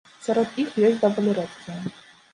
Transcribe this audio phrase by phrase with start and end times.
[0.27, 1.77] Сярод іх ёсць даволі рэдкія.